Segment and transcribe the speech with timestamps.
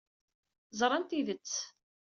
[0.79, 1.53] Ẓṛan tidett.